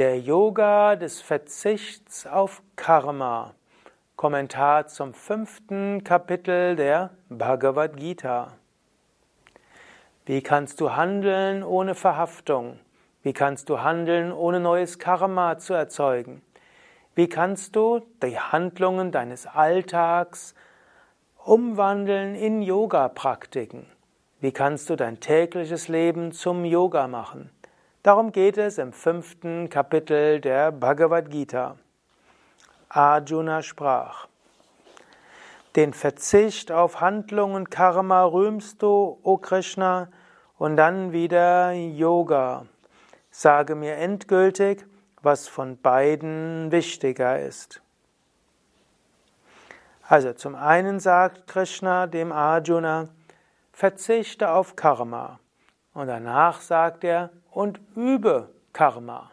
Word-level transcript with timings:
Der 0.00 0.18
Yoga 0.18 0.96
des 0.96 1.20
Verzichts 1.20 2.26
auf 2.26 2.62
Karma. 2.74 3.52
Kommentar 4.16 4.86
zum 4.86 5.12
fünften 5.12 6.04
Kapitel 6.04 6.74
der 6.74 7.10
Bhagavad 7.28 7.98
Gita. 7.98 8.54
Wie 10.24 10.40
kannst 10.40 10.80
du 10.80 10.96
handeln 10.96 11.62
ohne 11.62 11.94
Verhaftung? 11.94 12.78
Wie 13.22 13.34
kannst 13.34 13.68
du 13.68 13.82
handeln, 13.82 14.32
ohne 14.32 14.58
neues 14.58 14.98
Karma 14.98 15.58
zu 15.58 15.74
erzeugen? 15.74 16.40
Wie 17.14 17.28
kannst 17.28 17.76
du 17.76 18.00
die 18.22 18.40
Handlungen 18.40 19.12
deines 19.12 19.46
Alltags 19.46 20.54
umwandeln 21.44 22.34
in 22.36 22.62
Yoga-Praktiken? 22.62 23.84
Wie 24.40 24.52
kannst 24.52 24.88
du 24.88 24.96
dein 24.96 25.20
tägliches 25.20 25.88
Leben 25.88 26.32
zum 26.32 26.64
Yoga 26.64 27.06
machen? 27.06 27.50
Darum 28.02 28.32
geht 28.32 28.56
es 28.56 28.78
im 28.78 28.94
fünften 28.94 29.68
Kapitel 29.68 30.40
der 30.40 30.72
Bhagavad 30.72 31.30
Gita. 31.30 31.76
Arjuna 32.88 33.60
sprach, 33.62 34.26
den 35.76 35.92
Verzicht 35.92 36.72
auf 36.72 37.02
Handlung 37.02 37.52
und 37.52 37.70
Karma 37.70 38.24
rühmst 38.24 38.80
du, 38.80 39.18
o 39.22 39.36
Krishna, 39.36 40.08
und 40.56 40.78
dann 40.78 41.12
wieder 41.12 41.72
Yoga. 41.72 42.64
Sage 43.30 43.74
mir 43.74 43.96
endgültig, 43.96 44.86
was 45.20 45.46
von 45.46 45.78
beiden 45.78 46.72
wichtiger 46.72 47.38
ist. 47.38 47.82
Also 50.08 50.32
zum 50.32 50.54
einen 50.54 51.00
sagt 51.00 51.46
Krishna 51.46 52.06
dem 52.06 52.32
Arjuna, 52.32 53.08
verzichte 53.72 54.52
auf 54.52 54.74
Karma. 54.74 55.38
Und 55.92 56.06
danach 56.06 56.62
sagt 56.62 57.04
er, 57.04 57.28
und 57.50 57.80
übe 57.96 58.50
Karma. 58.72 59.30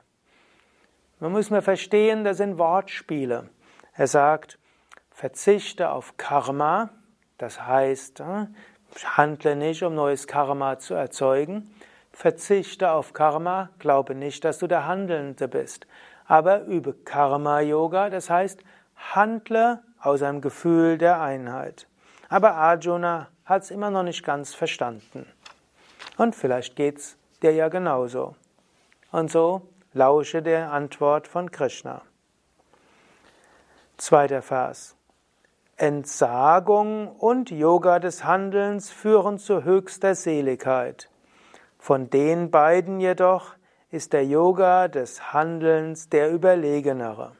Man 1.19 1.31
muss 1.31 1.49
mir 1.49 1.61
verstehen, 1.61 2.23
das 2.23 2.37
sind 2.37 2.57
Wortspiele. 2.57 3.49
Er 3.93 4.07
sagt, 4.07 4.59
verzichte 5.09 5.89
auf 5.89 6.15
Karma, 6.17 6.89
das 7.37 7.65
heißt, 7.65 8.19
äh, 8.19 8.45
handle 9.03 9.55
nicht, 9.55 9.83
um 9.83 9.95
neues 9.95 10.27
Karma 10.27 10.77
zu 10.79 10.93
erzeugen. 10.93 11.73
Verzichte 12.11 12.91
auf 12.91 13.13
Karma, 13.13 13.69
glaube 13.79 14.15
nicht, 14.15 14.43
dass 14.43 14.59
du 14.59 14.67
der 14.67 14.87
Handelnde 14.87 15.47
bist. 15.47 15.87
Aber 16.25 16.63
übe 16.65 16.93
Karma-Yoga, 16.93 18.09
das 18.09 18.29
heißt, 18.29 18.63
handle 18.95 19.81
aus 19.99 20.21
einem 20.21 20.41
Gefühl 20.41 20.97
der 20.97 21.21
Einheit. 21.21 21.87
Aber 22.29 22.55
Arjuna 22.55 23.29
hat 23.45 23.63
es 23.63 23.71
immer 23.71 23.89
noch 23.89 24.03
nicht 24.03 24.23
ganz 24.23 24.53
verstanden. 24.53 25.25
Und 26.17 26.35
vielleicht 26.35 26.75
geht's 26.75 27.17
dir 27.41 27.53
ja 27.53 27.69
genauso. 27.69 28.35
Und 29.11 29.31
so 29.31 29.61
lausche 29.93 30.41
der 30.41 30.71
Antwort 30.71 31.27
von 31.27 31.51
Krishna. 31.51 32.01
Zweiter 33.97 34.41
Vers. 34.41 34.95
Entsagung 35.75 37.07
und 37.07 37.51
Yoga 37.51 37.99
des 37.99 38.23
Handelns 38.23 38.89
führen 38.89 39.37
zu 39.37 39.63
höchster 39.63 40.15
Seligkeit. 40.15 41.09
Von 41.77 42.09
den 42.09 42.49
beiden 42.49 42.99
jedoch 42.99 43.55
ist 43.91 44.13
der 44.13 44.25
Yoga 44.25 44.87
des 44.87 45.33
Handelns 45.33 46.09
der 46.09 46.31
überlegenere. 46.31 47.33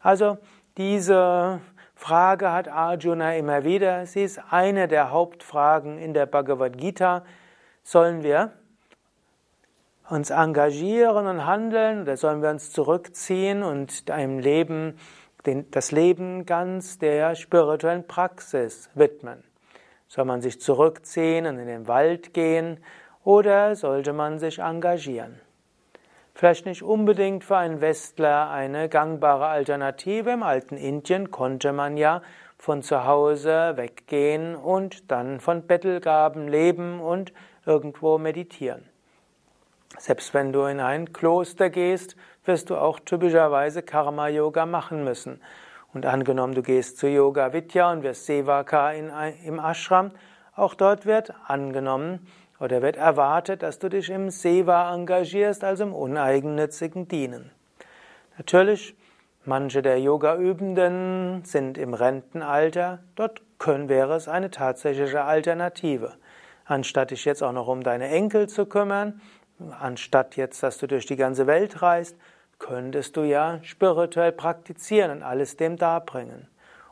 Also 0.00 0.38
diese 0.76 1.60
Frage 1.94 2.50
hat 2.50 2.68
Arjuna 2.68 3.36
immer 3.36 3.64
wieder. 3.64 4.04
Sie 4.06 4.24
ist 4.24 4.40
eine 4.50 4.88
der 4.88 5.10
Hauptfragen 5.10 5.98
in 5.98 6.14
der 6.14 6.26
Bhagavad 6.26 6.76
Gita. 6.76 7.24
Sollen 7.84 8.22
wir 8.22 8.52
uns 10.12 10.28
engagieren 10.28 11.26
und 11.26 11.46
handeln 11.46 12.02
oder 12.02 12.18
sollen 12.18 12.42
wir 12.42 12.50
uns 12.50 12.70
zurückziehen 12.70 13.62
und 13.62 14.10
einem 14.10 14.38
Leben, 14.38 14.98
das 15.70 15.90
Leben 15.90 16.44
ganz 16.44 16.98
der 16.98 17.34
spirituellen 17.34 18.06
Praxis 18.06 18.90
widmen? 18.94 19.42
Soll 20.08 20.26
man 20.26 20.42
sich 20.42 20.60
zurückziehen 20.60 21.46
und 21.46 21.58
in 21.58 21.66
den 21.66 21.88
Wald 21.88 22.34
gehen 22.34 22.84
oder 23.24 23.74
sollte 23.74 24.12
man 24.12 24.38
sich 24.38 24.58
engagieren? 24.58 25.40
Vielleicht 26.34 26.66
nicht 26.66 26.82
unbedingt 26.82 27.42
für 27.42 27.56
einen 27.56 27.80
Westler 27.80 28.50
eine 28.50 28.90
gangbare 28.90 29.46
Alternative. 29.46 30.30
Im 30.30 30.42
alten 30.42 30.76
Indien 30.76 31.30
konnte 31.30 31.72
man 31.72 31.96
ja 31.96 32.20
von 32.58 32.82
zu 32.82 33.06
Hause 33.06 33.72
weggehen 33.76 34.56
und 34.56 35.10
dann 35.10 35.40
von 35.40 35.66
Bettelgaben 35.66 36.48
leben 36.48 37.00
und 37.00 37.32
irgendwo 37.64 38.18
meditieren. 38.18 38.91
Selbst 39.98 40.34
wenn 40.34 40.52
du 40.52 40.64
in 40.64 40.80
ein 40.80 41.12
Kloster 41.12 41.70
gehst, 41.70 42.16
wirst 42.44 42.70
du 42.70 42.76
auch 42.76 42.98
typischerweise 43.00 43.82
Karma-Yoga 43.82 44.66
machen 44.66 45.04
müssen. 45.04 45.40
Und 45.92 46.06
angenommen, 46.06 46.54
du 46.54 46.62
gehst 46.62 46.98
zu 46.98 47.08
Yoga 47.08 47.52
Vidya 47.52 47.92
und 47.92 48.02
wirst 48.02 48.26
Sevaka 48.26 48.92
in, 48.92 49.10
im 49.44 49.58
Ashram, 49.58 50.10
auch 50.54 50.74
dort 50.74 51.06
wird 51.06 51.34
angenommen 51.46 52.26
oder 52.58 52.82
wird 52.82 52.96
erwartet, 52.96 53.62
dass 53.62 53.78
du 53.78 53.88
dich 53.88 54.10
im 54.10 54.30
Seva 54.30 54.94
engagierst, 54.94 55.64
also 55.64 55.84
im 55.84 55.94
uneigennützigen 55.94 57.08
Dienen. 57.08 57.50
Natürlich, 58.38 58.96
manche 59.44 59.82
der 59.82 60.00
Yoga-Übenden 60.00 61.44
sind 61.44 61.76
im 61.76 61.94
Rentenalter, 61.94 63.00
dort 63.16 63.42
können, 63.58 63.88
wäre 63.88 64.14
es 64.14 64.28
eine 64.28 64.50
tatsächliche 64.50 65.24
Alternative. 65.24 66.14
Anstatt 66.64 67.10
dich 67.10 67.24
jetzt 67.24 67.42
auch 67.42 67.52
noch 67.52 67.68
um 67.68 67.82
deine 67.82 68.08
Enkel 68.08 68.48
zu 68.48 68.66
kümmern, 68.66 69.20
anstatt 69.78 70.36
jetzt, 70.36 70.62
dass 70.62 70.78
du 70.78 70.86
durch 70.86 71.06
die 71.06 71.16
ganze 71.16 71.46
Welt 71.46 71.82
reist, 71.82 72.16
könntest 72.58 73.16
du 73.16 73.22
ja 73.22 73.58
spirituell 73.62 74.32
praktizieren 74.32 75.10
und 75.10 75.22
alles 75.22 75.56
dem 75.56 75.76
darbringen. 75.76 76.48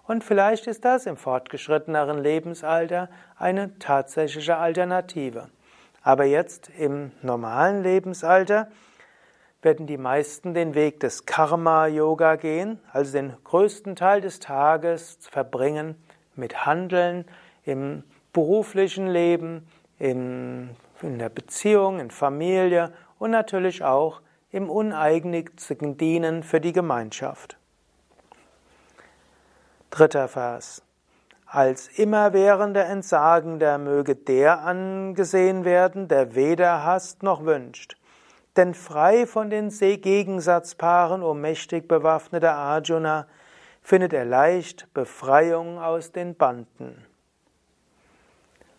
Und 0.06 0.24
vielleicht 0.24 0.66
ist 0.66 0.84
das 0.84 1.06
im 1.06 1.16
fortgeschritteneren 1.16 2.18
Lebensalter 2.22 3.08
eine 3.38 3.78
tatsächliche 3.78 4.56
Alternative. 4.56 5.48
Aber 6.02 6.24
jetzt 6.24 6.70
im 6.78 7.12
normalen 7.22 7.82
Lebensalter 7.82 8.68
werden 9.62 9.86
die 9.86 9.98
meisten 9.98 10.54
den 10.54 10.74
Weg 10.74 11.00
des 11.00 11.26
Karma-Yoga 11.26 12.36
gehen, 12.36 12.80
also 12.92 13.12
den 13.12 13.34
größten 13.44 13.94
Teil 13.94 14.20
des 14.20 14.40
Tages 14.40 15.18
verbringen 15.30 15.94
mit 16.34 16.64
Handeln 16.66 17.26
im 17.64 18.02
beruflichen 18.32 19.06
Leben, 19.06 19.66
in, 19.98 20.70
in 21.02 21.18
der 21.18 21.28
Beziehung, 21.28 22.00
in 22.00 22.10
Familie 22.10 22.92
und 23.18 23.30
natürlich 23.30 23.82
auch 23.84 24.20
im 24.50 24.68
uneigennützigen 24.68 25.96
Dienen 25.96 26.42
für 26.42 26.60
die 26.60 26.72
Gemeinschaft. 26.72 27.56
Dritter 29.90 30.28
Vers. 30.28 30.82
Als 31.46 31.88
immerwährender 31.88 32.86
Entsagender 32.86 33.78
möge 33.78 34.14
der 34.14 34.60
angesehen 34.60 35.64
werden, 35.64 36.06
der 36.06 36.36
weder 36.36 36.84
hasst 36.84 37.24
noch 37.24 37.44
wünscht. 37.44 37.96
Denn 38.56 38.74
frei 38.74 39.26
von 39.26 39.50
den 39.50 39.70
Gegensatzpaaren, 39.70 41.22
o 41.22 41.34
mächtig 41.34 41.88
bewaffneter 41.88 42.54
Arjuna, 42.54 43.26
findet 43.82 44.12
er 44.12 44.24
leicht 44.24 44.92
Befreiung 44.94 45.80
aus 45.80 46.12
den 46.12 46.36
Banden. 46.36 47.04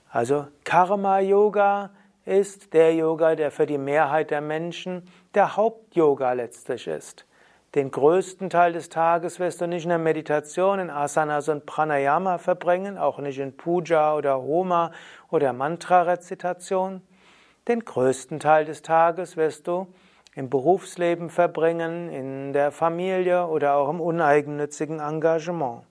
Also 0.09 0.47
Karma 0.63 1.19
Yoga 1.19 1.89
ist 2.25 2.73
der 2.73 2.93
Yoga, 2.93 3.35
der 3.35 3.51
für 3.51 3.65
die 3.65 3.77
Mehrheit 3.77 4.31
der 4.31 4.41
Menschen 4.41 5.07
der 5.33 5.57
Haupt-Yoga 5.57 6.33
letztlich 6.33 6.87
ist. 6.87 7.25
Den 7.73 7.89
größten 7.89 8.49
Teil 8.49 8.73
des 8.73 8.89
Tages 8.89 9.39
wirst 9.39 9.61
du 9.61 9.67
nicht 9.67 9.83
in 9.83 9.89
der 9.89 9.97
Meditation, 9.97 10.79
in 10.79 10.89
Asanas 10.89 11.47
und 11.47 11.65
Pranayama 11.65 12.37
verbringen, 12.37 12.97
auch 12.97 13.19
nicht 13.19 13.39
in 13.39 13.55
Puja 13.55 14.13
oder 14.13 14.41
Homa 14.41 14.91
oder 15.29 15.53
Mantra-Rezitation. 15.53 17.01
Den 17.69 17.85
größten 17.85 18.41
Teil 18.41 18.65
des 18.65 18.81
Tages 18.81 19.37
wirst 19.37 19.67
du 19.67 19.87
im 20.35 20.49
Berufsleben 20.49 21.29
verbringen, 21.29 22.09
in 22.09 22.51
der 22.51 22.71
Familie 22.71 23.47
oder 23.47 23.75
auch 23.75 23.89
im 23.89 24.01
uneigennützigen 24.01 24.99
Engagement. 24.99 25.83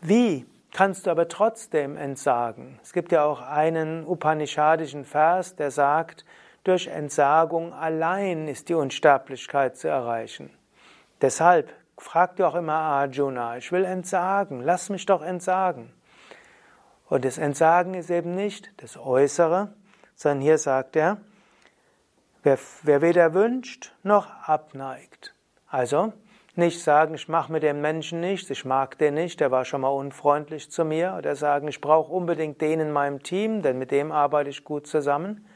Wie 0.00 0.46
kannst 0.76 1.06
du 1.06 1.10
aber 1.10 1.26
trotzdem 1.28 1.96
entsagen. 1.96 2.78
Es 2.82 2.92
gibt 2.92 3.10
ja 3.10 3.24
auch 3.24 3.40
einen 3.40 4.06
upanishadischen 4.06 5.06
Vers, 5.06 5.56
der 5.56 5.70
sagt, 5.70 6.26
durch 6.64 6.88
Entsagung 6.88 7.72
allein 7.72 8.46
ist 8.46 8.68
die 8.68 8.74
Unsterblichkeit 8.74 9.78
zu 9.78 9.88
erreichen. 9.88 10.50
Deshalb 11.22 11.72
fragt 11.96 12.40
ihr 12.40 12.46
auch 12.46 12.54
immer 12.54 12.74
Arjuna, 12.74 13.56
ich 13.56 13.72
will 13.72 13.86
entsagen, 13.86 14.60
lass 14.60 14.90
mich 14.90 15.06
doch 15.06 15.22
entsagen. 15.22 15.94
Und 17.08 17.24
das 17.24 17.38
Entsagen 17.38 17.94
ist 17.94 18.10
eben 18.10 18.34
nicht 18.34 18.70
das 18.82 18.98
Äußere, 18.98 19.72
sondern 20.14 20.42
hier 20.42 20.58
sagt 20.58 20.94
er, 20.94 21.16
wer, 22.42 22.58
wer 22.82 23.00
weder 23.00 23.32
wünscht 23.32 23.94
noch 24.02 24.28
abneigt. 24.46 25.34
Also, 25.68 26.12
nicht 26.56 26.82
sagen, 26.82 27.14
ich 27.14 27.28
mache 27.28 27.52
mit 27.52 27.62
dem 27.62 27.80
Menschen 27.80 28.20
nichts, 28.20 28.50
ich 28.50 28.64
mag 28.64 28.98
den 28.98 29.14
nicht, 29.14 29.40
der 29.40 29.50
war 29.50 29.64
schon 29.64 29.82
mal 29.82 29.88
unfreundlich 29.88 30.70
zu 30.70 30.84
mir. 30.84 31.14
Oder 31.18 31.36
sagen, 31.36 31.68
ich 31.68 31.80
brauche 31.80 32.12
unbedingt 32.12 32.60
den 32.60 32.80
in 32.80 32.92
meinem 32.92 33.22
Team, 33.22 33.62
denn 33.62 33.78
mit 33.78 33.90
dem 33.90 34.12
arbeite 34.12 34.50
ich 34.50 34.64
gut 34.64 34.86
zusammen. 34.86 35.46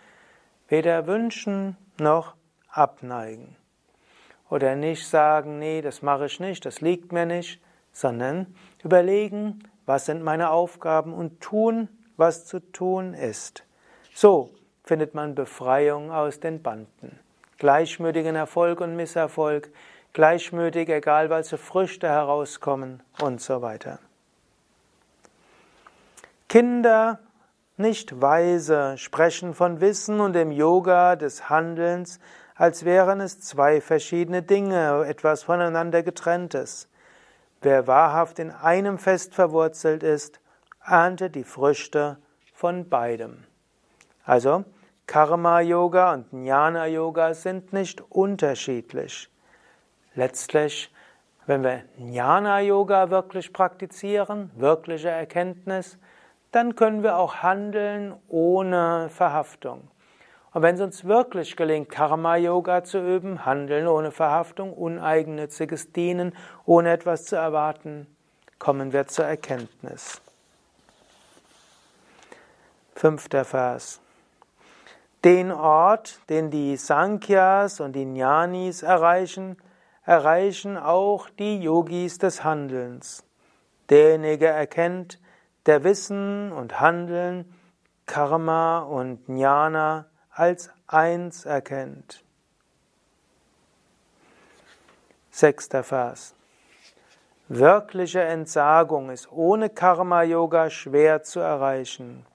Weder 0.68 1.06
wünschen 1.06 1.76
noch 1.98 2.34
abneigen. 2.68 3.56
oder 4.50 4.74
nicht 4.74 5.06
sagen, 5.06 5.58
nee, 5.58 5.80
das 5.80 6.02
mache 6.02 6.26
ich 6.26 6.40
nicht, 6.40 6.66
das 6.66 6.80
liegt 6.80 7.12
mir 7.12 7.24
nicht, 7.24 7.62
sondern 7.92 8.54
überlegen, 8.82 9.62
was 9.86 10.06
sind 10.06 10.22
meine 10.22 10.50
Aufgaben 10.50 11.14
und 11.14 11.40
tun, 11.40 11.88
was 12.16 12.44
zu 12.46 12.60
tun 12.60 13.14
ist. 13.14 13.64
So 14.12 14.50
findet 14.84 15.14
man 15.14 15.34
Befreiung 15.34 16.10
aus 16.10 16.40
den 16.40 16.62
Banden. 16.62 17.18
Gleichmütigen 17.58 18.36
Erfolg 18.36 18.80
und 18.80 18.96
Misserfolg, 18.96 19.70
gleichmütig, 20.12 20.88
egal 20.88 21.30
welche 21.30 21.58
Früchte 21.58 22.08
herauskommen 22.08 23.02
und 23.20 23.40
so 23.40 23.62
weiter. 23.62 23.98
Kinder, 26.48 27.20
nicht 27.76 28.20
weise, 28.20 28.98
sprechen 28.98 29.54
von 29.54 29.80
Wissen 29.80 30.20
und 30.20 30.34
dem 30.34 30.50
Yoga 30.50 31.16
des 31.16 31.48
Handelns, 31.48 32.20
als 32.56 32.84
wären 32.84 33.20
es 33.20 33.40
zwei 33.40 33.80
verschiedene 33.80 34.42
Dinge, 34.42 35.06
etwas 35.06 35.44
voneinander 35.44 36.02
getrenntes. 36.02 36.88
Wer 37.62 37.86
wahrhaft 37.86 38.38
in 38.38 38.50
einem 38.50 38.98
fest 38.98 39.34
verwurzelt 39.34 40.02
ist, 40.02 40.40
erntet 40.84 41.34
die 41.36 41.44
Früchte 41.44 42.18
von 42.52 42.88
beidem. 42.88 43.44
Also, 44.24 44.64
Karma-Yoga 45.06 46.14
und 46.14 46.32
Jnana-Yoga 46.32 47.34
sind 47.34 47.72
nicht 47.72 48.02
unterschiedlich. 48.10 49.30
Letztlich, 50.14 50.92
wenn 51.46 51.62
wir 51.62 51.84
Jnana-Yoga 51.98 53.10
wirklich 53.10 53.52
praktizieren, 53.52 54.50
wirkliche 54.56 55.08
Erkenntnis, 55.08 55.98
dann 56.52 56.74
können 56.74 57.02
wir 57.02 57.16
auch 57.16 57.36
handeln 57.36 58.14
ohne 58.28 59.08
Verhaftung. 59.10 59.88
Und 60.52 60.62
wenn 60.62 60.74
es 60.74 60.80
uns 60.80 61.04
wirklich 61.04 61.56
gelingt, 61.56 61.90
Karma-Yoga 61.90 62.82
zu 62.82 62.98
üben, 62.98 63.46
handeln 63.46 63.86
ohne 63.86 64.10
Verhaftung, 64.10 64.72
uneigennütziges 64.72 65.92
Dienen, 65.92 66.34
ohne 66.64 66.90
etwas 66.90 67.24
zu 67.24 67.36
erwarten, 67.36 68.08
kommen 68.58 68.92
wir 68.92 69.06
zur 69.06 69.26
Erkenntnis. 69.26 70.20
Fünfter 72.96 73.44
Vers. 73.44 74.00
Den 75.24 75.52
Ort, 75.52 76.18
den 76.28 76.50
die 76.50 76.76
Sankhyas 76.76 77.78
und 77.78 77.92
die 77.92 78.02
Jnanis 78.02 78.82
erreichen, 78.82 79.56
erreichen 80.10 80.76
auch 80.76 81.28
die 81.38 81.62
Yogis 81.62 82.18
des 82.18 82.42
Handelns. 82.42 83.22
Derjenige 83.90 84.48
erkennt, 84.48 85.20
der 85.66 85.84
Wissen 85.84 86.50
und 86.50 86.80
Handeln, 86.80 87.54
Karma 88.06 88.80
und 88.80 89.28
Jnana 89.28 90.06
als 90.32 90.72
eins 90.88 91.44
erkennt. 91.44 92.24
Sechster 95.30 95.84
Vers. 95.84 96.34
Wirkliche 97.46 98.22
Entsagung 98.22 99.10
ist 99.10 99.30
ohne 99.30 99.70
Karma-Yoga 99.70 100.70
schwer 100.70 101.22
zu 101.22 101.38
erreichen. 101.38 102.26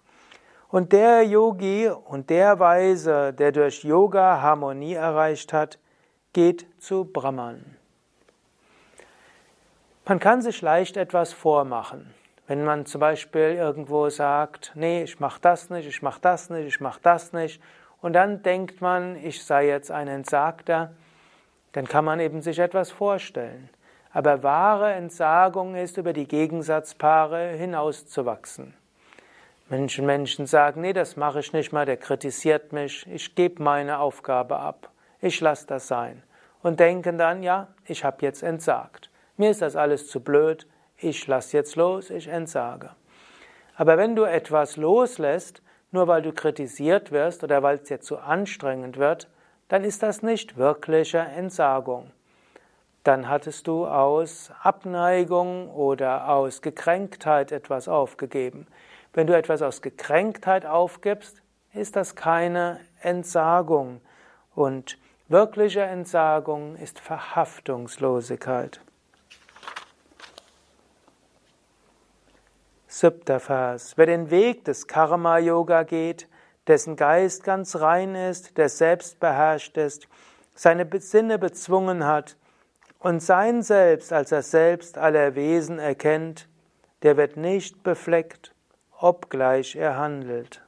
Und 0.70 0.94
der 0.94 1.24
Yogi 1.24 1.90
und 1.90 2.30
der 2.30 2.58
Weise, 2.58 3.34
der 3.34 3.52
durch 3.52 3.84
Yoga 3.84 4.42
Harmonie 4.42 4.94
erreicht 4.94 5.52
hat, 5.52 5.78
geht 6.36 6.68
zu 6.80 7.06
Brahman. 7.06 7.64
Man 10.06 10.20
kann 10.20 10.42
sich 10.42 10.62
leicht 10.62 10.98
etwas 10.98 11.32
vormachen. 11.32 12.14
Wenn 12.46 12.66
man 12.66 12.86
zum 12.86 13.00
Beispiel 13.00 13.56
irgendwo 13.58 14.10
sagt, 14.10 14.74
nee, 14.76 15.04
ich 15.04 15.22
mache 15.22 15.40
das 15.40 15.70
nicht, 15.70 15.88
ich 15.88 16.02
mache 16.02 16.20
das 16.22 16.50
nicht, 16.50 16.68
ich 16.68 16.82
mache 16.82 17.00
das 17.02 17.32
nicht, 17.32 17.62
und 18.02 18.12
dann 18.12 18.44
denkt 18.44 18.82
man, 18.82 19.16
ich 19.16 19.46
sei 19.46 19.68
jetzt 19.68 19.92
ein 19.92 20.10
Entsagter, 20.10 20.92
dann 21.72 21.88
kann 21.88 22.04
man 22.04 22.20
eben 22.20 22.42
sich 22.42 22.60
etwas 22.60 22.92
vorstellen. 22.92 23.70
Aber 24.12 24.44
wahre 24.44 24.92
Entsagung 24.92 25.76
ist, 25.76 25.96
über 25.96 26.12
die 26.12 26.28
Gegensatzpaare 26.28 27.52
hinauszuwachsen. 27.52 28.74
Menschen, 29.70 30.06
Menschen 30.06 30.48
sagen, 30.48 30.82
nee, 30.82 30.92
das 30.92 31.16
mache 31.16 31.40
ich 31.40 31.54
nicht 31.54 31.72
mal, 31.72 31.86
der 31.86 31.98
kritisiert 31.98 32.74
mich, 32.74 33.08
ich 33.08 33.36
gebe 33.36 33.64
meine 33.64 34.00
Aufgabe 34.00 34.58
ab, 34.60 34.92
ich 35.26 35.42
lasse 35.42 35.66
das 35.66 35.88
sein. 35.88 36.22
Und 36.62 36.80
denken 36.80 37.18
dann, 37.18 37.44
ja, 37.44 37.68
ich 37.86 38.04
habe 38.04 38.18
jetzt 38.22 38.44
entsagt. 38.44 39.10
Mir 39.38 39.50
ist 39.50 39.62
das 39.62 39.76
alles 39.76 40.08
zu 40.08 40.20
blöd, 40.20 40.68
ich 40.98 41.26
lasse 41.28 41.58
jetzt 41.58 41.76
los, 41.76 42.10
ich 42.10 42.28
entsage. 42.28 42.92
Aber 43.76 43.98
wenn 43.98 44.16
du 44.16 44.24
etwas 44.24 44.78
loslässt, 44.78 45.62
nur 45.92 46.08
weil 46.08 46.22
du 46.22 46.32
kritisiert 46.32 47.12
wirst 47.12 47.44
oder 47.44 47.64
weil 47.64 47.78
es 47.78 47.84
dir 47.84 48.00
zu 48.00 48.18
anstrengend 48.18 48.98
wird, 48.98 49.30
dann 49.68 49.84
ist 49.84 50.04
das 50.04 50.22
nicht 50.22 50.58
wirkliche 50.58 51.20
Entsagung. 51.20 52.12
Dann 53.04 53.28
hattest 53.30 53.68
du 53.68 53.86
aus 53.86 54.52
Abneigung 54.62 55.70
oder 55.70 56.30
aus 56.30 56.62
Gekränktheit 56.62 57.52
etwas 57.52 57.88
aufgegeben. 57.88 58.68
Wenn 59.14 59.28
du 59.28 59.36
etwas 59.36 59.62
aus 59.62 59.82
Gekränktheit 59.82 60.66
aufgibst, 60.66 61.42
ist 61.74 61.96
das 61.96 62.16
keine 62.16 62.80
Entsagung. 63.02 64.02
Und 64.56 64.98
wirkliche 65.28 65.82
Entsagung 65.82 66.76
ist 66.76 67.00
Verhaftungslosigkeit. 67.00 68.80
Siebter 72.88 73.40
Vers. 73.40 73.98
Wer 73.98 74.06
den 74.06 74.30
Weg 74.30 74.64
des 74.66 74.88
Karma-Yoga 74.88 75.84
geht, 75.84 76.30
dessen 76.68 76.96
Geist 76.96 77.44
ganz 77.44 77.76
rein 77.76 78.16
ist, 78.16 78.58
der 78.58 78.70
selbst 78.70 79.20
beherrscht 79.20 79.78
ist, 79.78 80.08
seine 80.54 80.88
Sinne 81.02 81.38
bezwungen 81.38 82.06
hat 82.06 82.38
und 83.00 83.22
sein 83.22 83.62
Selbst 83.62 84.14
als 84.14 84.30
das 84.30 84.52
Selbst 84.52 84.98
aller 84.98 85.36
Wesen 85.36 85.80
erkennt, 85.80 86.48
der 87.04 87.18
wird 87.18 87.36
nicht 87.36 87.84
befleckt, 87.84 88.54
obgleich 88.98 89.76
er 89.76 89.98
handelt. 89.98 90.62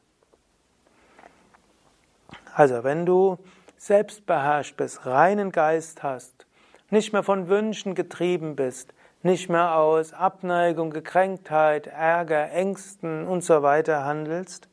Also 2.54 2.84
wenn 2.84 3.06
du 3.06 3.38
selbst 3.78 4.26
beherrscht 4.26 4.76
bist, 4.76 5.06
reinen 5.06 5.52
Geist 5.52 6.04
hast, 6.04 6.46
nicht 6.90 7.14
mehr 7.14 7.24
von 7.24 7.48
Wünschen 7.48 7.96
getrieben 7.96 8.56
bist, 8.56 8.94
nicht 9.24 9.50
mehr 9.50 9.76
aus 9.76 10.14
Abneigung, 10.14 10.92
Gekränktheit, 10.92 11.88
Ärger, 11.88 12.52
Ängsten 12.52 13.28
und 13.28 13.44
so 13.44 13.62
weiter 13.62 14.04
handelst 14.04 14.68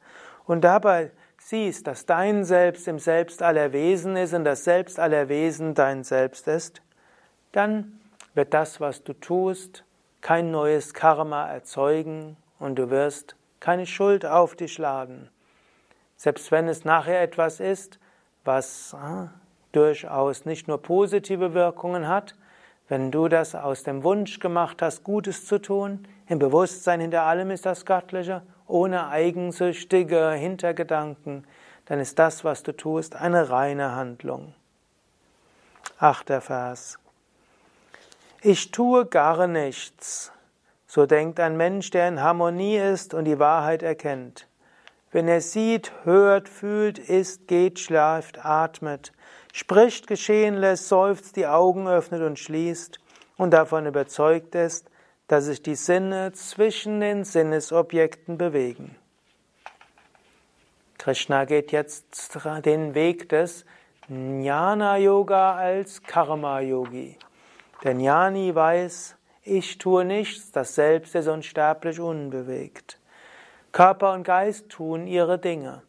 und 0.47 0.62
dabei 0.62 1.11
siehst, 1.39 1.87
dass 1.87 2.06
dein 2.06 2.45
Selbst 2.45 2.89
im 2.89 2.99
Selbst 2.99 3.43
aller 3.43 3.73
Wesen 3.73 4.17
ist 4.17 4.32
und 4.32 4.44
das 4.44 4.65
Selbst 4.65 4.99
aller 4.99 5.29
Wesen 5.29 5.75
dein 5.75 6.05
Selbst 6.05 6.49
ist, 6.49 6.82
dann 7.53 8.01
wird 8.34 8.55
das, 8.55 8.81
was 8.81 9.05
du 9.05 9.13
tust, 9.13 9.84
kein 10.20 10.51
neues 10.51 10.94
Karma 10.94 11.51
erzeugen 11.51 12.37
und 12.58 12.77
du 12.77 12.91
wirst 12.91 13.37
keine 13.61 13.87
Schuld 13.87 14.25
auf 14.25 14.56
dich 14.56 14.79
laden. 14.79 15.29
Selbst 16.17 16.51
wenn 16.51 16.69
es 16.69 16.84
nachher 16.84 17.20
etwas 17.23 17.61
ist, 17.61 17.99
was 18.44 18.94
äh, 18.94 19.27
durchaus 19.72 20.44
nicht 20.44 20.69
nur 20.69 20.81
positive 20.81 21.55
Wirkungen 21.55 22.08
hat, 22.08 22.34
wenn 22.89 23.10
du 23.10 23.29
das 23.29 23.55
aus 23.55 23.82
dem 23.82 24.05
Wunsch 24.05 24.41
gemacht 24.41 24.82
hast, 24.82 25.05
Gutes 25.05 25.46
zu 25.46 25.58
tun, 25.58 26.06
im 26.29 26.39
Bewusstsein 26.39 27.01
hinter 27.01 27.22
allem 27.22 27.51
ist 27.51 27.67
das 27.67 27.86
Göttliche, 27.86 28.43
ohne 28.67 29.08
eigensüchtige 29.08 30.32
Hintergedanken, 30.32 31.46
dann 31.86 31.98
ist 31.98 32.19
das, 32.19 32.44
was 32.44 32.63
du 32.63 32.72
tust, 32.72 33.17
eine 33.17 33.51
reine 33.51 33.94
Handlung. 33.94 34.55
Achter 35.98 36.41
Vers. 36.41 36.98
Ich 38.43 38.70
tue 38.70 39.06
gar 39.06 39.46
nichts. 39.46 40.32
So 40.86 41.06
denkt 41.06 41.41
ein 41.41 41.56
Mensch, 41.56 41.91
der 41.91 42.08
in 42.08 42.20
Harmonie 42.20 42.77
ist 42.77 43.15
und 43.15 43.24
die 43.24 43.39
Wahrheit 43.39 43.82
erkennt. 43.82 44.46
Wenn 45.15 45.29
er 45.29 45.41
sieht, 45.41 45.93
hört, 46.03 46.49
fühlt, 46.49 46.99
isst, 46.99 47.47
geht, 47.47 47.79
schläft, 47.79 48.44
atmet, 48.44 49.13
spricht, 49.53 50.09
geschehen 50.09 50.56
lässt, 50.56 50.89
seufzt, 50.89 51.37
die 51.37 51.47
Augen 51.47 51.87
öffnet 51.87 52.21
und 52.21 52.37
schließt 52.37 52.99
und 53.37 53.53
davon 53.53 53.87
überzeugt 53.87 54.56
ist, 54.56 54.91
dass 55.29 55.44
sich 55.44 55.63
die 55.63 55.77
Sinne 55.77 56.33
zwischen 56.33 56.99
den 56.99 57.23
Sinnesobjekten 57.23 58.39
bewegen. 58.39 58.97
Krishna 60.99 61.44
geht 61.44 61.71
jetzt 61.71 62.37
den 62.65 62.97
Weg 62.97 63.29
des 63.29 63.65
Jnana-Yoga 64.09 65.55
als 65.55 66.03
Karma-Yogi. 66.03 67.19
Der 67.85 67.93
Jnani 67.93 68.53
weiß, 68.53 69.15
ich 69.44 69.79
tue 69.79 70.05
nichts, 70.05 70.51
das 70.51 70.75
Selbst 70.75 71.15
ist 71.15 71.29
unsterblich 71.29 72.01
unbewegt. 72.01 72.99
Körper 73.74 74.12
und 74.12 74.22
Geist 74.22 74.69
tun 74.69 75.08
ihre 75.08 75.36
Dinge. 75.36 75.82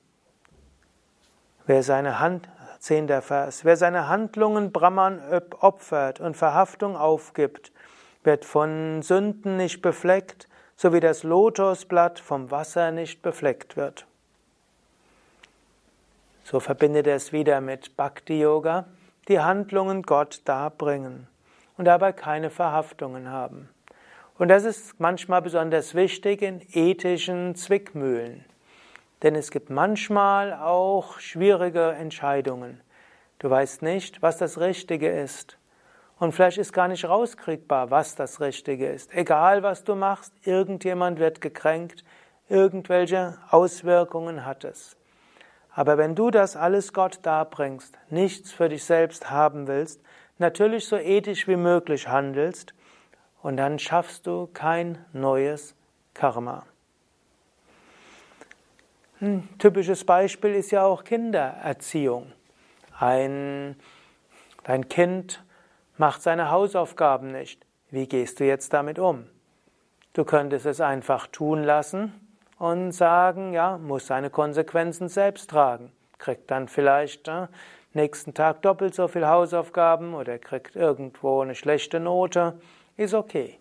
Wer 1.68 1.84
seine 1.84 2.20
Hand, 2.20 2.50
Zehnter 2.80 3.22
Vers. 3.22 3.64
Wer 3.64 3.78
seine 3.78 4.08
Handlungen 4.08 4.72
Brahman 4.72 5.22
opfert 5.60 6.20
und 6.20 6.36
Verhaftung 6.36 6.98
aufgibt, 6.98 7.72
wird 8.24 8.44
von 8.44 9.04
Sünden 9.04 9.58
nicht 9.58 9.84
befleckt, 9.84 10.48
so 10.76 10.94
wie 10.94 11.00
das 11.00 11.22
Lotosblatt 11.22 12.20
vom 12.20 12.50
Wasser 12.50 12.90
nicht 12.90 13.22
befleckt 13.22 13.78
wird. 13.78 14.08
So 16.44 16.60
verbindet 16.60 17.06
er 17.06 17.18
es 17.18 17.34
wieder 17.34 17.62
mit 17.62 17.96
Bhakti 17.96 18.42
Yoga. 18.42 18.86
die 19.28 19.40
Handlungen 19.40 20.02
Gott 20.02 20.42
darbringen 20.46 21.28
und 21.78 21.86
dabei 21.86 22.14
keine 22.14 22.50
Verhaftungen 22.50 23.30
haben. 23.30 23.70
Und 24.38 24.50
das 24.50 24.66
ist 24.66 25.00
manchmal 25.00 25.42
besonders 25.42 25.96
wichtig 25.96 26.42
in 26.42 26.62
ethischen 26.74 27.56
Zwickmühlen. 27.56 28.44
Denn 29.24 29.34
es 29.34 29.50
gibt 29.50 29.70
manchmal 29.70 30.54
auch 30.54 31.20
schwierige 31.20 31.92
Entscheidungen. 31.94 32.82
Du 33.40 33.50
weißt 33.50 33.82
nicht, 33.82 34.22
was 34.22 34.38
das 34.38 34.60
Richtige 34.60 35.10
ist. 35.10 35.58
Und 36.20 36.34
vielleicht 36.34 36.58
ist 36.58 36.74
gar 36.74 36.90
nicht 36.90 37.06
rauskriegbar, 37.06 37.92
was 37.92 38.16
das 38.16 38.42
Richtige 38.42 38.88
ist. 38.88 39.14
Egal, 39.14 39.64
was 39.64 39.84
du 39.86 39.96
machst, 39.96 40.34
irgendjemand 40.44 41.20
wird 41.20 41.40
gekränkt, 41.40 42.04
irgendwelche 42.50 43.38
Auswirkungen 43.50 44.46
hat 44.46 44.66
es. 44.66 44.98
Aber 45.72 45.98
wenn 45.98 46.14
du 46.14 46.30
das 46.30 46.56
alles 46.56 46.94
Gott 46.94 47.20
darbringst, 47.24 47.98
nichts 48.10 48.52
für 48.52 48.70
dich 48.70 48.84
selbst 48.84 49.30
haben 49.30 49.68
willst, 49.68 50.02
natürlich 50.38 50.88
so 50.88 50.98
ethisch 50.98 51.48
wie 51.48 51.58
möglich 51.58 52.08
handelst, 52.08 52.74
und 53.46 53.58
dann 53.58 53.78
schaffst 53.78 54.26
du 54.26 54.48
kein 54.48 54.98
neues 55.14 55.76
Karma. 56.16 56.66
Ein 59.22 59.48
typisches 59.60 60.04
Beispiel 60.04 60.56
ist 60.56 60.72
ja 60.72 60.84
auch 60.84 61.04
Kindererziehung. 61.04 62.32
Ein, 62.98 63.76
dein 64.64 64.90
Kind 64.90 65.44
macht 65.96 66.24
seine 66.24 66.50
Hausaufgaben 66.50 67.32
nicht. 67.32 67.64
Wie 67.92 68.08
gehst 68.08 68.40
du 68.40 68.46
jetzt 68.46 68.74
damit 68.74 68.98
um? 68.98 69.28
Du 70.14 70.26
könntest 70.26 70.66
es 70.66 70.82
einfach 70.82 71.28
tun 71.28 71.64
lassen 71.64 72.14
und 72.58 72.94
sagen, 72.94 73.54
ja, 73.54 73.78
muss 73.78 74.08
seine 74.08 74.32
Konsequenzen 74.32 75.08
selbst 75.08 75.52
tragen. 75.52 75.92
Kriegt 76.18 76.50
dann 76.50 76.68
vielleicht 76.68 77.28
äh, 77.28 77.46
nächsten 77.94 78.34
Tag 78.34 78.64
doppelt 78.64 78.96
so 78.96 79.08
viel 79.08 79.28
Hausaufgaben 79.28 80.16
oder 80.16 80.40
kriegt 80.40 80.76
irgendwo 80.76 81.42
eine 81.42 81.54
schlechte 81.54 82.00
Note, 82.00 82.60
ist 82.98 83.14
okay. 83.14 83.60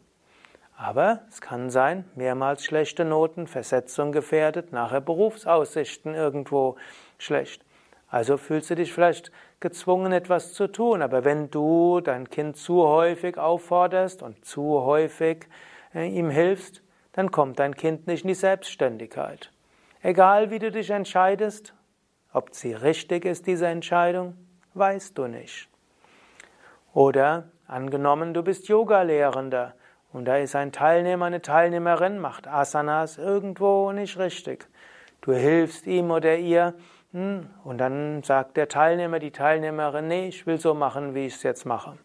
Aber 0.77 1.21
es 1.29 1.41
kann 1.41 1.71
sein, 1.71 2.05
mehrmals 2.17 2.65
schlechte 2.65 3.05
Noten, 3.05 3.47
Versetzung 3.47 4.13
gefährdet, 4.13 4.73
nachher 4.73 5.01
Berufsaussichten 5.01 6.15
irgendwo 6.15 6.77
schlecht. 7.19 7.65
Also 8.09 8.37
fühlst 8.37 8.71
du 8.71 8.75
dich 8.75 8.93
vielleicht 8.93 9.33
gezwungen, 9.61 10.13
etwas 10.13 10.53
zu 10.53 10.67
tun. 10.69 11.03
Aber 11.03 11.25
wenn 11.25 11.51
du 11.51 12.01
dein 12.01 12.29
Kind 12.29 12.57
zu 12.57 12.87
häufig 12.87 13.39
aufforderst 13.39 14.23
und 14.23 14.45
zu 14.45 14.83
häufig 14.83 15.47
äh, 15.95 16.09
ihm 16.09 16.31
hilfst, 16.31 16.83
dann 17.13 17.31
kommt 17.31 17.59
dein 17.59 17.75
Kind 17.75 18.07
nicht 18.07 18.25
in 18.25 18.29
die 18.29 18.35
Selbstständigkeit. 18.35 19.51
Egal 20.03 20.51
wie 20.51 20.59
du 20.59 20.71
dich 20.71 20.91
entscheidest, 20.91 21.75
ob 22.33 22.55
sie 22.55 22.75
richtig 22.75 23.25
ist, 23.25 23.47
diese 23.47 23.69
Entscheidung, 23.69 24.37
weißt 24.75 25.17
du 25.17 25.29
nicht. 25.29 25.69
Oder 26.93 27.49
angenommen, 27.67 28.35
du 28.35 28.43
bist 28.43 28.69
Yoga-Lehrender 28.69 29.75
und 30.13 30.27
da 30.27 30.37
ist 30.37 30.55
ein 30.55 30.73
Teilnehmer, 30.73 31.27
eine 31.27 31.43
Teilnehmerin, 31.43 32.19
macht 32.19 32.47
Asanas 32.47 33.19
irgendwo 33.19 33.93
nicht 33.93 34.19
richtig. 34.19 34.67
Du 35.21 35.33
hilfst 35.33 35.87
ihm 35.87 36.11
oder 36.11 36.37
ihr 36.37 36.75
hm, 37.15 37.49
und 37.63 37.79
dann 37.79 38.25
sagt 38.25 38.57
der 38.57 38.69
Teilnehmer, 38.69 39.21
die 39.21 39.31
Teilnehmerin, 39.31 40.09
nee, 40.09 40.27
ich 40.27 40.49
will 40.49 40.59
so 40.59 40.75
machen, 40.75 41.15
wie 41.15 41.27
ich 41.27 41.37
es 41.37 41.45
jetzt 41.45 41.65
mache. 41.65 41.97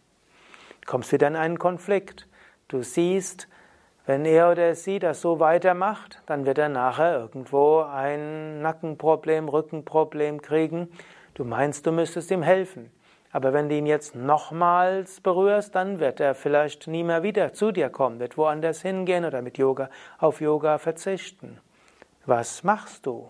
Du 0.82 0.86
kommst 0.86 1.12
wieder 1.12 1.26
in 1.26 1.34
einen 1.34 1.58
Konflikt. 1.58 2.28
Du 2.68 2.84
siehst, 2.84 3.48
wenn 4.06 4.24
er 4.24 4.52
oder 4.52 4.76
sie 4.76 5.00
das 5.00 5.20
so 5.20 5.40
weitermacht, 5.40 6.22
dann 6.26 6.46
wird 6.46 6.58
er 6.58 6.68
nachher 6.68 7.18
irgendwo 7.18 7.80
ein 7.80 8.62
Nackenproblem, 8.62 9.48
Rückenproblem 9.48 10.42
kriegen. 10.42 10.92
Du 11.34 11.44
meinst, 11.44 11.86
du 11.86 11.92
müsstest 11.92 12.30
ihm 12.30 12.42
helfen. 12.42 12.92
Aber 13.32 13.52
wenn 13.52 13.68
du 13.68 13.76
ihn 13.76 13.86
jetzt 13.86 14.14
nochmals 14.14 15.20
berührst, 15.20 15.74
dann 15.74 16.00
wird 16.00 16.18
er 16.18 16.34
vielleicht 16.34 16.88
nie 16.88 17.04
mehr 17.04 17.22
wieder 17.22 17.52
zu 17.52 17.70
dir 17.70 17.88
kommen, 17.88 18.18
wird 18.18 18.36
woanders 18.36 18.82
hingehen 18.82 19.24
oder 19.24 19.40
mit 19.40 19.56
Yoga 19.56 19.88
auf 20.18 20.40
Yoga 20.40 20.78
verzichten. 20.78 21.58
Was 22.26 22.64
machst 22.64 23.06
du? 23.06 23.28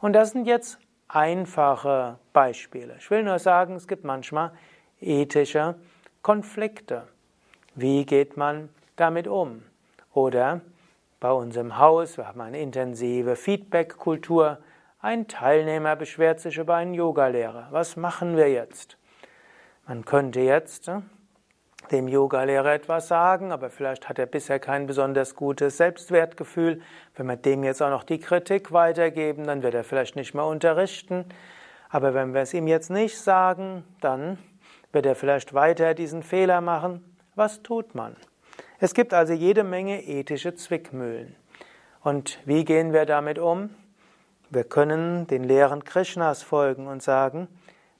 Und 0.00 0.14
das 0.14 0.30
sind 0.30 0.46
jetzt 0.46 0.78
einfache 1.08 2.18
Beispiele. 2.32 2.96
Ich 2.98 3.10
will 3.10 3.22
nur 3.22 3.38
sagen, 3.38 3.76
es 3.76 3.86
gibt 3.86 4.04
manchmal 4.04 4.52
ethische 5.00 5.76
Konflikte. 6.22 7.06
Wie 7.74 8.06
geht 8.06 8.36
man 8.36 8.70
damit 8.96 9.28
um? 9.28 9.62
Oder 10.12 10.60
bei 11.20 11.30
uns 11.30 11.56
im 11.56 11.78
Haus, 11.78 12.16
wir 12.16 12.26
haben 12.26 12.40
eine 12.40 12.60
intensive 12.60 13.36
Feedback-Kultur. 13.36 14.58
Ein 15.04 15.28
Teilnehmer 15.28 15.96
beschwert 15.96 16.40
sich 16.40 16.56
über 16.56 16.76
einen 16.76 16.94
Yogalehrer. 16.94 17.66
Was 17.72 17.94
machen 17.94 18.38
wir 18.38 18.50
jetzt? 18.50 18.96
Man 19.86 20.06
könnte 20.06 20.40
jetzt 20.40 20.88
äh, 20.88 21.02
dem 21.90 22.08
Yogalehrer 22.08 22.72
etwas 22.72 23.08
sagen, 23.08 23.52
aber 23.52 23.68
vielleicht 23.68 24.08
hat 24.08 24.18
er 24.18 24.24
bisher 24.24 24.58
kein 24.58 24.86
besonders 24.86 25.34
gutes 25.34 25.76
Selbstwertgefühl. 25.76 26.80
Wenn 27.16 27.26
wir 27.26 27.36
dem 27.36 27.64
jetzt 27.64 27.82
auch 27.82 27.90
noch 27.90 28.04
die 28.04 28.18
Kritik 28.18 28.72
weitergeben, 28.72 29.46
dann 29.46 29.62
wird 29.62 29.74
er 29.74 29.84
vielleicht 29.84 30.16
nicht 30.16 30.32
mehr 30.32 30.46
unterrichten. 30.46 31.26
Aber 31.90 32.14
wenn 32.14 32.32
wir 32.32 32.40
es 32.40 32.54
ihm 32.54 32.66
jetzt 32.66 32.88
nicht 32.88 33.20
sagen, 33.20 33.84
dann 34.00 34.38
wird 34.92 35.04
er 35.04 35.16
vielleicht 35.16 35.52
weiter 35.52 35.92
diesen 35.92 36.22
Fehler 36.22 36.62
machen. 36.62 37.04
Was 37.34 37.62
tut 37.62 37.94
man? 37.94 38.16
Es 38.78 38.94
gibt 38.94 39.12
also 39.12 39.34
jede 39.34 39.64
Menge 39.64 40.02
ethische 40.02 40.54
Zwickmühlen. 40.54 41.36
Und 42.02 42.38
wie 42.46 42.64
gehen 42.64 42.94
wir 42.94 43.04
damit 43.04 43.38
um? 43.38 43.68
Wir 44.54 44.62
können 44.62 45.26
den 45.26 45.42
Lehren 45.42 45.82
Krishnas 45.82 46.44
folgen 46.44 46.86
und 46.86 47.02
sagen, 47.02 47.48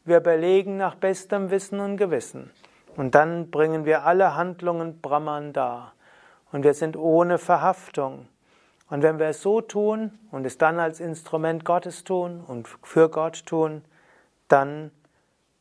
wir 0.04 0.18
überlegen 0.18 0.76
nach 0.76 0.94
bestem 0.94 1.50
Wissen 1.50 1.80
und 1.80 1.96
Gewissen. 1.96 2.52
Und 2.94 3.16
dann 3.16 3.50
bringen 3.50 3.84
wir 3.84 4.04
alle 4.04 4.36
Handlungen 4.36 5.00
Brahman 5.00 5.52
dar. 5.52 5.94
Und 6.52 6.62
wir 6.62 6.74
sind 6.74 6.96
ohne 6.96 7.38
Verhaftung. 7.38 8.28
Und 8.88 9.02
wenn 9.02 9.18
wir 9.18 9.26
es 9.26 9.42
so 9.42 9.62
tun 9.62 10.16
und 10.30 10.46
es 10.46 10.56
dann 10.56 10.78
als 10.78 11.00
Instrument 11.00 11.64
Gottes 11.64 12.04
tun 12.04 12.40
und 12.46 12.68
für 12.84 13.08
Gott 13.08 13.46
tun, 13.46 13.82
dann 14.46 14.92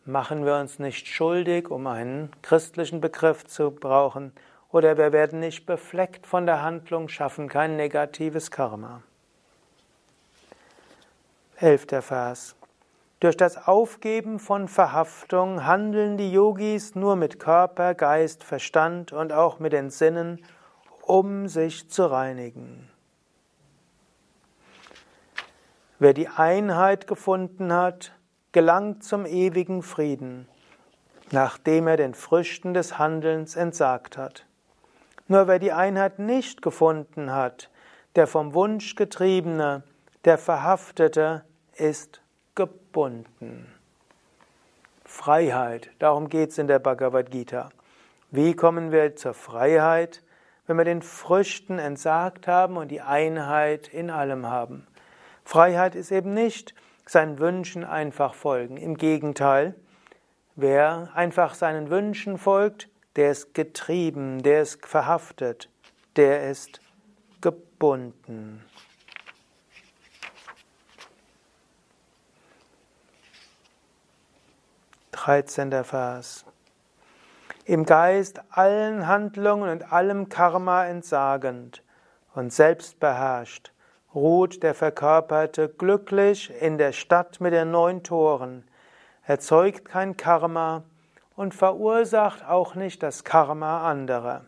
machen 0.05 0.45
wir 0.45 0.57
uns 0.57 0.77
nicht 0.77 1.07
schuldig, 1.07 1.71
um 1.71 1.88
einen 1.88 2.29
christlichen 2.43 3.01
Begriff 3.01 3.47
zu 3.47 3.71
brauchen, 3.71 4.31
oder 4.69 4.95
wir 4.97 5.12
werden 5.12 5.39
nicht 5.39 5.65
befleckt 5.65 6.27
von 6.27 6.45
der 6.45 6.62
Handlung, 6.62 7.07
schaffen 7.07 7.50
kein 7.50 7.77
negatives 7.77 8.51
Karma. 8.51 9.01
Elfter 11.57 12.01
Vers. 12.01 12.55
Durch 13.19 13.38
das 13.38 13.67
Aufgeben 13.67 14.39
von 14.39 14.67
Verhaftung 14.67 15.65
handeln 15.65 16.17
die 16.17 16.31
Yogis 16.31 16.95
nur 16.95 17.15
mit 17.15 17.39
Körper, 17.39 17.93
Geist, 17.93 18.43
Verstand 18.43 19.13
und 19.13 19.31
auch 19.31 19.60
mit 19.60 19.72
den 19.72 19.89
Sinnen, 19.89 20.43
um 21.03 21.48
sich 21.48 21.89
zu 21.89 22.05
reinigen. 22.05 22.89
Wer 26.00 26.13
die 26.13 26.27
Einheit 26.27 27.07
gefunden 27.07 27.72
hat, 27.72 28.13
gelangt 28.51 29.03
zum 29.03 29.25
ewigen 29.25 29.83
Frieden, 29.83 30.50
nachdem 31.31 31.88
er 31.88 31.98
den 31.98 32.13
Früchten 32.13 32.74
des 32.74 32.98
Handelns 32.98 33.55
entsagt 33.55 34.17
hat. 34.17 34.45
Nur 35.27 35.48
wer 35.48 35.60
die 35.60 35.72
Einheit 35.72 36.19
nicht 36.19 36.62
gefunden 36.62 37.31
hat, 37.31 37.69
der 38.17 38.27
vom 38.27 38.53
Wunsch 38.53 38.95
getriebene, 38.95 39.83
der 40.25 40.38
Verhaftete, 40.38 41.44
ist 41.75 42.22
gebunden. 42.56 43.74
Freiheit, 45.03 45.89
darum 46.00 46.30
geht 46.30 46.51
es 46.51 46.58
in 46.58 46.68
der 46.68 46.80
Bhagavad 46.80 47.30
Gita. 47.30 47.70
Wie 48.32 48.56
kommen 48.56 48.92
wir 48.92 49.15
zur 49.15 49.34
Freiheit, 49.34 50.24
wenn 50.65 50.77
wir 50.77 50.86
den 50.86 51.01
Früchten 51.01 51.77
entsagt 51.77 52.48
haben 52.48 52.77
und 52.77 52.89
die 52.89 53.01
Einheit 53.01 53.88
in 53.88 54.10
allem 54.10 54.48
haben? 54.48 54.88
Freiheit 55.44 55.94
ist 55.96 56.12
eben 56.12 56.34
nicht 56.34 56.74
seinen 57.06 57.39
Wünschen 57.39 57.84
einfach 57.84 58.34
folgen. 58.34 58.77
Im 58.77 58.96
Gegenteil, 58.96 59.75
wer 60.56 61.10
einfach 61.13 61.53
seinen 61.53 61.89
Wünschen 61.89 62.38
folgt, 62.38 62.89
der 63.15 63.32
ist 63.32 63.53
getrieben, 63.53 64.42
der 64.42 64.62
ist 64.62 64.86
verhaftet, 64.86 65.70
der 66.15 66.50
ist 66.50 66.80
gebunden. 67.42 68.63
Dreizehnter 75.24 75.86
Vers. 75.86 76.44
Im 77.63 77.86
Geist 77.86 78.42
allen 78.50 79.08
Handlungen 79.08 79.70
und 79.70 79.94
allem 79.94 80.27
Karma 80.27 80.86
entsagend 80.86 81.82
und 82.36 82.51
selbstbeherrscht, 82.51 83.72
ruht 84.13 84.63
der 84.63 84.75
Verkörperte 84.75 85.70
glücklich 85.70 86.51
in 86.62 86.77
der 86.77 86.92
Stadt 86.92 87.39
mit 87.39 87.53
den 87.53 87.72
neun 87.72 88.03
Toren, 88.03 88.68
erzeugt 89.25 89.86
kein 89.86 90.18
Karma, 90.18 90.84
und 91.38 91.56
verursacht 91.56 92.44
auch 92.46 92.75
nicht 92.75 93.01
das 93.01 93.24
Karma 93.24 93.89
anderer. 93.89 94.42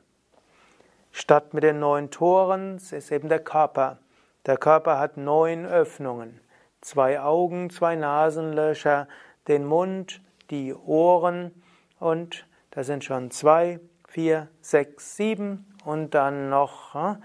Statt 1.13 1.53
mit 1.53 1.63
den 1.63 1.79
neun 1.79 2.11
Toren 2.11 2.75
ist 2.75 3.13
eben 3.13 3.29
der 3.29 3.39
Körper. 3.39 3.99
Der 4.45 4.57
Körper 4.57 4.99
hat 4.99 5.15
neun 5.15 5.65
Öffnungen, 5.65 6.41
zwei 6.81 7.21
Augen, 7.21 7.69
zwei 7.69 7.95
Nasenlöcher, 7.95 9.07
den 9.47 9.65
Mund, 9.65 10.19
die 10.49 10.73
Ohren 10.73 11.51
und 11.99 12.45
da 12.71 12.83
sind 12.83 13.03
schon 13.03 13.31
zwei, 13.31 13.79
vier, 14.07 14.49
sechs, 14.61 15.15
sieben 15.15 15.65
und 15.85 16.13
dann 16.13 16.49
noch 16.49 16.93
hm, 16.93 17.23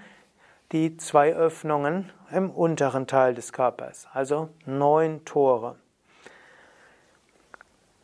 die 0.73 0.97
zwei 0.97 1.35
Öffnungen 1.35 2.13
im 2.31 2.51
unteren 2.51 3.07
Teil 3.07 3.35
des 3.35 3.53
Körpers, 3.53 4.07
also 4.13 4.51
neun 4.67 5.25
Tore. 5.25 5.77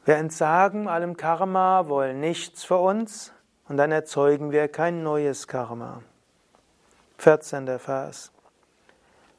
Wir 0.04 0.16
entsagen 0.16 0.88
allem 0.88 1.16
Karma, 1.16 1.88
wollen 1.88 2.20
nichts 2.20 2.64
für 2.64 2.78
uns 2.78 3.32
und 3.68 3.76
dann 3.76 3.92
erzeugen 3.92 4.52
wir 4.52 4.68
kein 4.68 5.02
neues 5.02 5.48
Karma. 5.48 6.02
14. 7.18 7.78
Vers. 7.78 8.32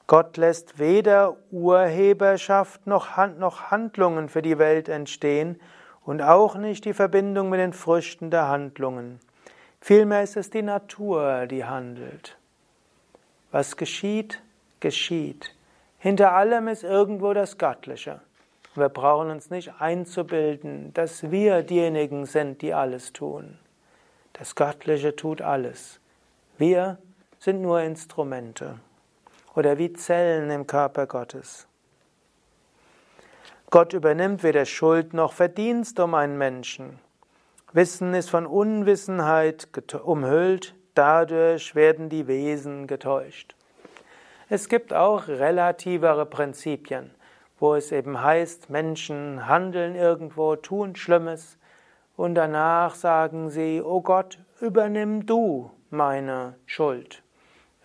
Gott 0.07 0.37
lässt 0.37 0.79
weder 0.79 1.35
Urheberschaft 1.51 2.87
noch, 2.87 3.17
Handlungen 3.17 4.29
für 4.29 4.41
die 4.41 4.57
Welt 4.57 4.87
entstehen 4.87 5.59
und 6.05 6.21
auch 6.21 6.55
nicht 6.55 6.85
die 6.85 6.93
Verbindung 6.93 7.49
mit 7.49 7.59
den 7.59 7.73
Früchten 7.73 8.31
der 8.31 8.47
Handlungen. 8.47 9.19
Vielmehr 9.81 10.23
ist 10.23 10.37
es 10.37 10.49
die 10.49 10.61
Natur, 10.61 11.45
die 11.47 11.65
handelt. 11.65 12.37
Was 13.51 13.75
geschieht, 13.75 14.41
geschieht. 14.79 15.53
Hinter 15.99 16.31
allem 16.31 16.69
ist 16.69 16.83
irgendwo 16.83 17.33
das 17.33 17.57
Göttliche. 17.57 18.21
Wir 18.75 18.89
brauchen 18.89 19.29
uns 19.29 19.49
nicht 19.49 19.73
einzubilden, 19.81 20.93
dass 20.93 21.31
wir 21.31 21.63
diejenigen 21.63 22.25
sind, 22.25 22.61
die 22.61 22.73
alles 22.73 23.11
tun. 23.11 23.59
Das 24.31 24.55
Göttliche 24.55 25.17
tut 25.17 25.41
alles. 25.41 25.99
Wir 26.57 26.97
sind 27.39 27.61
nur 27.61 27.81
Instrumente 27.81 28.79
oder 29.57 29.79
wie 29.79 29.91
Zellen 29.91 30.51
im 30.51 30.67
Körper 30.67 31.07
Gottes. 31.07 31.67
Gott 33.71 33.91
übernimmt 33.93 34.43
weder 34.43 34.65
Schuld 34.65 35.15
noch 35.15 35.33
Verdienst 35.33 35.99
um 35.99 36.13
einen 36.13 36.37
Menschen. 36.37 36.99
Wissen 37.73 38.13
ist 38.13 38.29
von 38.29 38.45
Unwissenheit 38.45 39.67
umhüllt, 40.05 40.75
dadurch 40.93 41.73
werden 41.73 42.07
die 42.07 42.27
Wesen 42.27 42.85
getäuscht. 42.85 43.55
Es 44.47 44.69
gibt 44.69 44.93
auch 44.93 45.27
relativere 45.27 46.27
Prinzipien, 46.27 47.09
wo 47.59 47.73
es 47.73 47.91
eben 47.91 48.21
heißt, 48.21 48.69
Menschen 48.69 49.47
handeln 49.47 49.95
irgendwo, 49.95 50.55
tun 50.55 50.95
Schlimmes 50.95 51.57
und 52.15 52.35
danach 52.35 52.93
sagen 52.93 53.49
sie, 53.49 53.81
oh 53.83 54.01
Gott, 54.01 54.37
übernimm 54.61 55.25
du 55.25 55.71
meine 55.89 56.53
Schuld. 56.67 57.23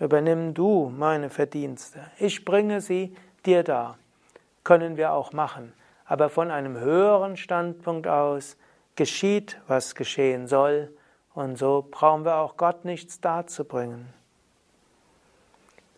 Übernimm 0.02 0.52
du 0.52 0.92
meine 0.92 1.30
Verdienste. 1.30 2.00
Ich 2.18 2.44
bringe 2.44 2.80
sie 2.80 3.14
dir 3.46 3.62
dar. 3.62 3.98
Können 4.64 4.96
wir 4.96 5.12
auch 5.12 5.32
machen. 5.32 5.72
Aber 6.06 6.28
von 6.28 6.50
einem 6.50 6.76
höheren 6.76 7.36
Standpunkt 7.36 8.08
aus 8.08 8.56
geschieht, 8.96 9.60
was 9.68 9.94
geschehen 9.94 10.48
soll. 10.48 10.92
Und 11.34 11.56
so 11.56 11.86
brauchen 11.88 12.24
wir 12.24 12.38
auch 12.38 12.56
Gott 12.56 12.84
nichts 12.84 13.20
darzubringen. 13.20 14.12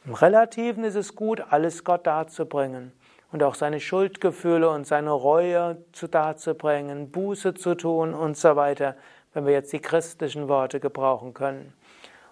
Im 0.05 0.13
Relativen 0.13 0.85
ist 0.85 0.97
es 0.97 1.15
gut, 1.15 1.41
alles 1.49 1.83
Gott 1.83 2.07
darzubringen 2.07 2.93
und 3.33 3.43
auch 3.43 3.55
seine 3.55 3.81
Schuldgefühle 3.81 4.69
und 4.69 4.87
seine 4.87 5.13
Reue 5.13 5.79
zu 5.93 6.09
darzubringen, 6.09 7.11
Buße 7.11 7.55
zu 7.55 7.75
tun 7.75 8.13
und 8.13 8.37
so 8.37 8.55
weiter, 8.55 8.97
wenn 9.33 9.47
wir 9.47 9.55
jetzt 9.55 9.73
die 9.73 9.81
christlichen 9.81 10.47
Worte 10.49 10.79
gebrauchen 10.79 11.33
können 11.33 11.73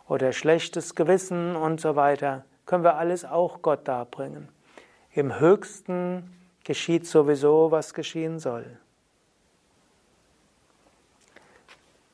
oder 0.09 0.33
schlechtes 0.33 0.95
Gewissen 0.95 1.57
und 1.57 1.81
so 1.81 1.97
weiter, 1.97 2.45
können 2.67 2.85
wir 2.85 2.97
alles 2.97 3.25
auch 3.25 3.63
Gott 3.63 3.89
darbringen. 3.89 4.49
Im 5.13 5.39
Höchsten 5.39 6.33
geschieht 6.65 7.07
sowieso, 7.07 7.71
was 7.71 7.95
geschehen 7.95 8.39
soll. 8.39 8.79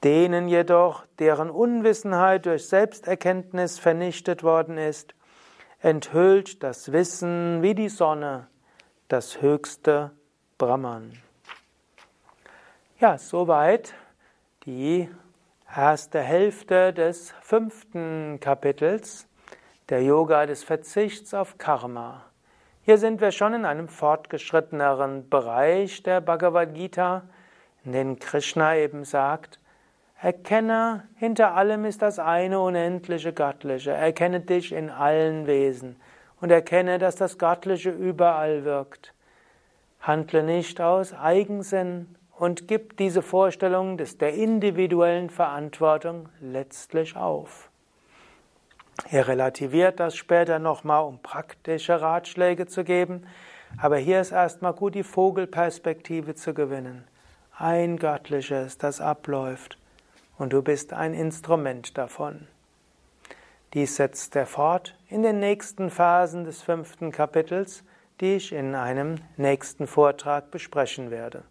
Denen 0.05 0.49
jedoch, 0.49 1.05
deren 1.19 1.51
Unwissenheit 1.51 2.47
durch 2.47 2.69
Selbsterkenntnis 2.69 3.79
vernichtet 3.79 4.43
worden 4.43 4.79
ist, 4.79 5.15
enthüllt 5.81 6.63
das 6.63 6.93
Wissen 6.93 7.63
wie 7.63 7.75
die 7.75 7.89
Sonne 7.89 8.47
das 9.09 9.41
höchste 9.41 10.13
Brahman. 10.57 11.13
Ja, 13.01 13.17
soweit 13.17 13.95
die 14.67 15.09
erste 15.75 16.21
Hälfte 16.21 16.93
des 16.93 17.33
fünften 17.43 18.41
Kapitels 18.41 19.29
der 19.89 20.03
Yoga 20.03 20.47
des 20.47 20.65
Verzichts 20.65 21.35
auf 21.35 21.59
Karma. 21.59 22.25
Hier 22.83 22.99
sind 22.99 23.21
wir 23.21 23.33
schon 23.33 23.55
in 23.55 23.65
einem 23.65 23.89
fortgeschritteneren 23.89 25.29
Bereich 25.29 26.03
der 26.03 26.21
Bhagavad 26.21 26.75
Gita, 26.75 27.23
in 27.85 27.93
dem 27.93 28.19
Krishna 28.19 28.77
eben 28.77 29.05
sagt, 29.05 29.61
Erkenne, 30.21 31.07
hinter 31.17 31.55
allem 31.55 31.85
ist 31.85 32.03
das 32.03 32.19
eine 32.19 32.61
unendliche 32.61 33.33
Göttliche. 33.33 33.93
Erkenne 33.93 34.41
dich 34.41 34.73
in 34.73 34.91
allen 34.91 35.47
Wesen 35.47 35.95
und 36.41 36.51
erkenne, 36.51 36.99
dass 36.99 37.15
das 37.15 37.39
Göttliche 37.39 37.91
überall 37.91 38.65
wirkt. 38.65 39.15
Handle 40.01 40.43
nicht 40.43 40.81
aus 40.81 41.15
Eigensinn, 41.15 42.17
und 42.39 42.69
gibt 42.69 43.01
diese 43.01 43.21
Vorstellung 43.21 43.97
des, 43.97 44.17
der 44.17 44.35
individuellen 44.35 45.29
Verantwortung 45.29 46.29
letztlich 46.41 47.17
auf. 47.17 47.69
Er 49.11 49.27
relativiert 49.29 50.01
das 50.01 50.17
später 50.17 50.59
nochmal, 50.59 51.05
um 51.05 51.21
praktische 51.21 52.01
Ratschläge 52.01 52.67
zu 52.67 52.85
geben, 52.85 53.27
aber 53.77 53.97
hier 53.99 54.21
ist 54.21 54.33
erstmal 54.33 54.73
gut, 54.73 54.95
die 54.95 55.03
Vogelperspektive 55.03 56.35
zu 56.35 56.55
gewinnen. 56.55 57.05
Ein 57.57 57.97
Göttliches, 57.97 58.79
das 58.79 59.01
abläuft, 59.01 59.79
und 60.39 60.53
du 60.53 60.63
bist 60.63 60.93
ein 60.93 61.15
Instrument 61.15 61.99
davon. 61.99 62.47
Dies 63.75 63.97
setzt 63.97 64.37
er 64.37 64.47
fort 64.47 64.97
in 65.09 65.23
den 65.23 65.41
nächsten 65.41 65.91
Phasen 65.91 66.45
des 66.45 66.63
fünften 66.63 67.11
Kapitels, 67.11 67.83
die 68.21 68.37
ich 68.37 68.53
in 68.53 68.75
einem 68.75 69.17
nächsten 69.37 69.87
Vortrag 69.87 70.51
besprechen 70.53 71.11
werde. 71.11 71.43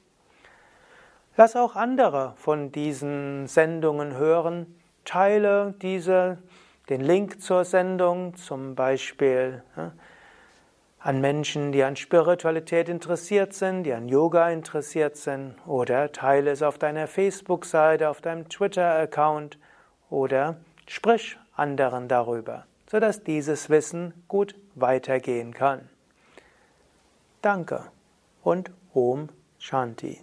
Lass 1.38 1.56
auch 1.56 1.74
andere 1.74 2.35
von 2.37 2.70
diesen 2.70 3.46
Sendungen 3.46 4.14
hören. 4.14 4.78
Teile 5.06 5.72
diese, 5.80 6.37
den 6.90 7.00
Link 7.00 7.40
zur 7.40 7.64
Sendung, 7.64 8.37
zum 8.37 8.74
Beispiel 8.74 9.62
an 10.98 11.22
Menschen, 11.22 11.72
die 11.72 11.83
an 11.83 11.96
Spiritualität 11.96 12.90
interessiert 12.90 13.54
sind, 13.54 13.85
die 13.85 13.94
an 13.94 14.06
Yoga 14.06 14.50
interessiert 14.50 15.16
sind, 15.16 15.54
oder 15.66 16.12
teile 16.12 16.50
es 16.50 16.62
auf 16.62 16.76
deiner 16.76 17.06
Facebook-Seite, 17.06 18.11
auf 18.11 18.20
deinem 18.20 18.50
Twitter-Account 18.50 19.56
oder 20.10 20.56
sprich 20.86 21.38
anderen 21.56 22.08
darüber, 22.08 22.66
sodass 22.90 23.22
dieses 23.22 23.70
Wissen 23.70 24.12
gut 24.28 24.54
weitergehen 24.74 25.54
kann. 25.54 25.88
Danke 27.42 27.84
und 28.42 28.70
Om 28.92 29.28
Shanti. 29.58 30.20